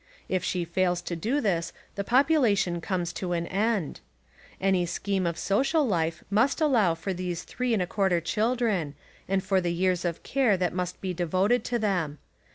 [0.27, 3.99] If she fails to do this the population comes to an end.
[4.59, 8.95] Any scheme of social life must allow for these three and a quarter children
[9.27, 12.17] and for the years of care that must be devoted to them.